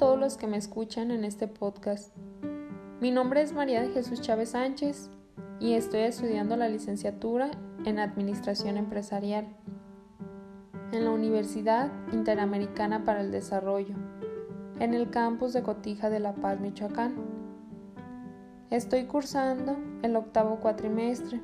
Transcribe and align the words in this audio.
todos 0.00 0.18
los 0.18 0.38
que 0.38 0.46
me 0.46 0.56
escuchan 0.56 1.10
en 1.10 1.24
este 1.24 1.46
podcast. 1.46 2.16
Mi 3.02 3.10
nombre 3.10 3.42
es 3.42 3.52
María 3.52 3.82
de 3.82 3.90
Jesús 3.90 4.22
Chávez 4.22 4.52
Sánchez 4.52 5.10
y 5.60 5.74
estoy 5.74 6.00
estudiando 6.00 6.56
la 6.56 6.70
licenciatura 6.70 7.50
en 7.84 7.98
Administración 7.98 8.78
Empresarial 8.78 9.46
en 10.92 11.04
la 11.04 11.10
Universidad 11.10 11.92
Interamericana 12.14 13.04
para 13.04 13.20
el 13.20 13.30
Desarrollo, 13.30 13.94
en 14.78 14.94
el 14.94 15.10
campus 15.10 15.52
de 15.52 15.62
Cotija 15.62 16.08
de 16.08 16.20
La 16.20 16.34
Paz, 16.34 16.58
Michoacán. 16.60 17.16
Estoy 18.70 19.04
cursando 19.04 19.76
el 20.00 20.16
octavo 20.16 20.60
cuatrimestre 20.60 21.42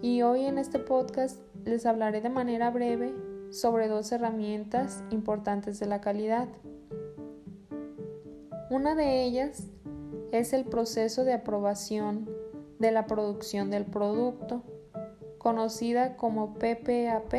y 0.00 0.22
hoy 0.22 0.44
en 0.44 0.58
este 0.58 0.78
podcast 0.78 1.40
les 1.64 1.86
hablaré 1.86 2.20
de 2.20 2.30
manera 2.30 2.70
breve 2.70 3.12
sobre 3.50 3.88
dos 3.88 4.12
herramientas 4.12 5.02
importantes 5.10 5.80
de 5.80 5.86
la 5.86 6.00
calidad. 6.00 6.46
Una 8.72 8.94
de 8.94 9.22
ellas 9.22 9.64
es 10.30 10.54
el 10.54 10.64
proceso 10.64 11.24
de 11.24 11.34
aprobación 11.34 12.30
de 12.78 12.90
la 12.90 13.04
producción 13.04 13.68
del 13.68 13.84
producto, 13.84 14.62
conocida 15.36 16.16
como 16.16 16.54
PPAP, 16.54 17.34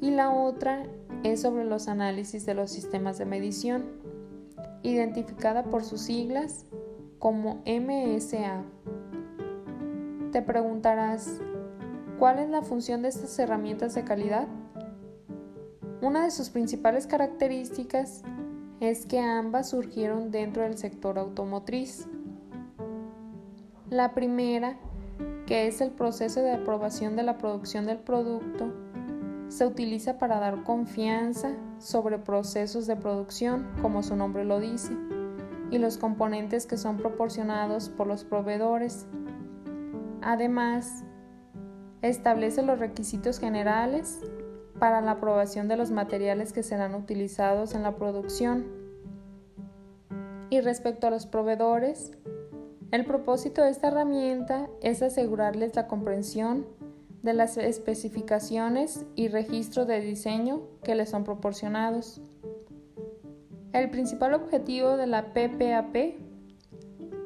y 0.00 0.10
la 0.10 0.32
otra 0.32 0.82
es 1.22 1.42
sobre 1.42 1.64
los 1.64 1.86
análisis 1.86 2.44
de 2.44 2.54
los 2.54 2.72
sistemas 2.72 3.18
de 3.18 3.26
medición, 3.26 3.84
identificada 4.82 5.62
por 5.62 5.84
sus 5.84 6.00
siglas 6.00 6.66
como 7.20 7.62
MSA. 7.64 8.64
Te 10.32 10.42
preguntarás, 10.42 11.40
¿cuál 12.18 12.40
es 12.40 12.48
la 12.48 12.62
función 12.62 13.02
de 13.02 13.10
estas 13.10 13.38
herramientas 13.38 13.94
de 13.94 14.02
calidad? 14.02 14.48
Una 16.02 16.24
de 16.24 16.32
sus 16.32 16.50
principales 16.50 17.06
características 17.06 18.24
es 18.80 19.06
que 19.06 19.18
ambas 19.20 19.70
surgieron 19.70 20.30
dentro 20.30 20.62
del 20.62 20.78
sector 20.78 21.18
automotriz. 21.18 22.06
La 23.90 24.14
primera, 24.14 24.78
que 25.46 25.66
es 25.66 25.80
el 25.80 25.90
proceso 25.90 26.40
de 26.40 26.52
aprobación 26.52 27.16
de 27.16 27.22
la 27.22 27.38
producción 27.38 27.86
del 27.86 27.98
producto, 27.98 28.72
se 29.48 29.66
utiliza 29.66 30.18
para 30.18 30.38
dar 30.38 30.62
confianza 30.62 31.52
sobre 31.78 32.18
procesos 32.18 32.86
de 32.86 32.96
producción, 32.96 33.66
como 33.80 34.02
su 34.02 34.14
nombre 34.14 34.44
lo 34.44 34.60
dice, 34.60 34.92
y 35.70 35.78
los 35.78 35.96
componentes 35.96 36.66
que 36.66 36.76
son 36.76 36.98
proporcionados 36.98 37.88
por 37.88 38.06
los 38.06 38.24
proveedores. 38.24 39.06
Además, 40.22 41.04
establece 42.02 42.62
los 42.62 42.78
requisitos 42.78 43.40
generales 43.40 44.20
para 44.78 45.00
la 45.00 45.12
aprobación 45.12 45.68
de 45.68 45.76
los 45.76 45.90
materiales 45.90 46.52
que 46.52 46.62
serán 46.62 46.94
utilizados 46.94 47.74
en 47.74 47.82
la 47.82 47.96
producción. 47.96 48.66
Y 50.50 50.60
respecto 50.60 51.06
a 51.06 51.10
los 51.10 51.26
proveedores, 51.26 52.12
el 52.90 53.04
propósito 53.04 53.62
de 53.62 53.70
esta 53.70 53.88
herramienta 53.88 54.68
es 54.80 55.02
asegurarles 55.02 55.76
la 55.76 55.86
comprensión 55.86 56.66
de 57.22 57.34
las 57.34 57.56
especificaciones 57.58 59.04
y 59.14 59.28
registro 59.28 59.84
de 59.84 60.00
diseño 60.00 60.62
que 60.82 60.94
les 60.94 61.10
son 61.10 61.24
proporcionados. 61.24 62.22
El 63.72 63.90
principal 63.90 64.34
objetivo 64.34 64.96
de 64.96 65.06
la 65.06 65.34
PPAP 65.34 66.16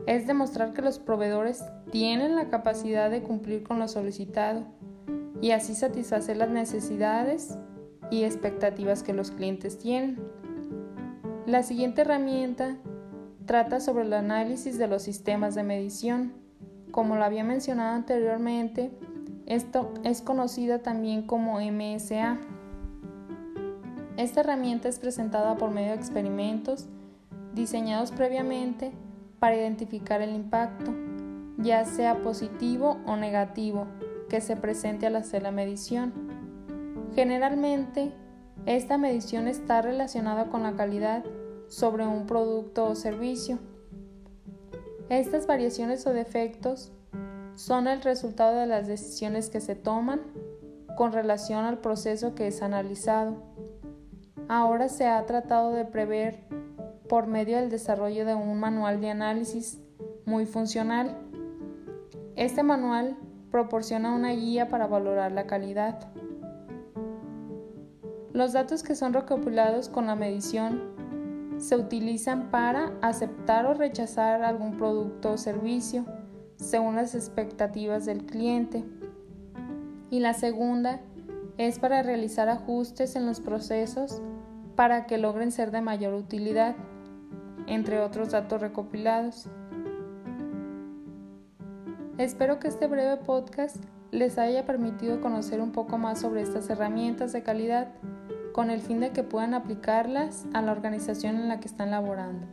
es 0.07 0.27
demostrar 0.27 0.73
que 0.73 0.83
los 0.83 0.99
proveedores 0.99 1.63
tienen 1.93 2.35
la 2.35 2.49
capacidad 2.49 3.11
de 3.11 3.23
cumplir 3.23 3.63
con 3.63 3.79
lo 3.79 3.87
solicitado 3.87 4.67
y 5.43 5.51
así 5.51 5.75
satisfacer 5.75 6.39
las 6.39 6.49
necesidades 6.49 7.59
y 8.11 8.23
expectativas 8.23 9.03
que 9.03 9.13
los 9.13 9.33
clientes 9.33 9.77
tienen. 9.77 10.23
La 11.47 11.65
siguiente 11.65 12.03
herramienta 12.03 12.77
trata 13.45 13.81
sobre 13.81 14.05
el 14.05 14.13
análisis 14.13 14.79
de 14.79 14.87
los 14.87 15.03
sistemas 15.03 15.57
de 15.57 15.65
medición. 15.65 16.33
Como 16.93 17.17
lo 17.17 17.25
había 17.25 17.43
mencionado 17.43 17.97
anteriormente, 17.97 18.93
esto 19.47 19.93
es 20.05 20.23
conocida 20.23 20.79
también 20.79 21.27
como 21.27 21.59
MSA. 21.59 22.39
Esta 24.17 24.41
herramienta 24.41 24.89
es 24.89 25.01
presentada 25.01 25.57
por 25.57 25.73
medio 25.73 25.91
de 25.91 25.97
experimentos 25.97 26.87
diseñados 27.53 28.13
previamente 28.13 28.93
para 29.41 29.57
identificar 29.57 30.23
el 30.23 30.37
impacto, 30.37 30.95
ya 31.59 31.85
sea 31.85 32.23
positivo 32.23 32.99
o 33.07 33.17
negativo, 33.17 33.89
que 34.33 34.41
se 34.41 34.57
presente 34.57 35.07
al 35.07 35.17
hacer 35.17 35.43
la 35.43 35.51
medición. 35.51 36.11
Generalmente, 37.15 38.15
esta 38.65 38.97
medición 38.97 39.47
está 39.47 39.83
relacionada 39.83 40.49
con 40.49 40.63
la 40.63 40.73
calidad 40.73 41.23
sobre 41.69 42.07
un 42.07 42.27
producto 42.27 42.87
o 42.87 42.95
servicio. 42.95 43.59
Estas 45.11 45.47
variaciones 45.47 46.07
o 46.07 46.15
defectos 46.15 46.93
son 47.57 47.87
el 47.87 48.01
resultado 48.01 48.59
de 48.59 48.67
las 48.67 48.87
decisiones 48.87 49.51
que 49.51 49.61
se 49.61 49.75
toman 49.75 50.23
con 50.97 51.13
relación 51.13 51.67
al 51.67 51.81
proceso 51.83 52.35
que 52.35 52.47
es 52.47 52.63
analizado. 52.63 53.37
Ahora 54.49 54.89
se 54.89 55.09
ha 55.09 55.27
tratado 55.27 55.73
de 55.73 55.85
prever 55.85 56.47
por 57.07 57.27
medio 57.27 57.59
del 57.59 57.69
desarrollo 57.69 58.25
de 58.25 58.35
un 58.35 58.59
manual 58.59 58.99
de 59.03 59.11
análisis 59.11 59.79
muy 60.25 60.47
funcional. 60.47 61.19
Este 62.35 62.63
manual 62.63 63.19
proporciona 63.53 64.15
una 64.15 64.31
guía 64.31 64.69
para 64.69 64.89
valorar 64.89 65.31
la 65.31 65.47
calidad. 65.47 66.09
Los 68.33 68.55
datos 68.55 68.83
que 68.83 68.97
son 68.97 69.13
recopilados 69.13 69.91
con 69.91 70.07
la 70.07 70.17
medición 70.17 70.91
se 71.59 71.77
utilizan 71.77 72.51
para 72.51 72.93
aceptar 73.03 73.67
o 73.67 73.75
rechazar 73.75 74.43
algún 74.43 74.79
producto 74.79 75.33
o 75.33 75.39
servicio 75.39 76.07
según 76.57 76.97
las 76.97 77.15
expectativas 77.15 78.07
del 78.07 78.25
cliente. 78.25 78.85
Y 80.11 80.21
la 80.21 80.33
segunda 80.33 81.01
es 81.59 81.79
para 81.79 82.03
realizar 82.03 82.49
ajustes 82.49 83.17
en 83.17 83.27
los 83.27 83.41
procesos 83.41 84.23
para 84.77 85.07
que 85.07 85.19
logren 85.19 85.53
ser 85.53 85.71
de 85.71 85.83
mayor 85.83 86.15
utilidad, 86.15 86.75
entre 87.67 88.01
otros 88.01 88.31
datos 88.31 88.63
recopilados. 88.63 89.47
Espero 92.23 92.61
que 92.61 92.69
este 92.69 92.87
breve 92.87 93.17
podcast 93.17 93.79
les 94.13 94.39
haya 94.39 94.65
permitido 94.65 95.21
conocer 95.21 95.61
un 95.61 95.73
poco 95.73 95.99
más 95.99 96.21
sobre 96.21 96.43
estas 96.43 96.71
herramientas 96.71 97.33
de 97.33 97.43
calidad 97.43 97.89
con 98.53 98.71
el 98.71 98.81
fin 98.81 99.01
de 99.01 99.11
que 99.11 99.25
puedan 99.25 99.55
aplicarlas 99.55 100.47
a 100.55 100.63
la 100.63 100.71
organización 100.71 101.35
en 101.35 101.49
la 101.49 101.59
que 101.59 101.67
están 101.67 101.91
laborando. 101.91 102.47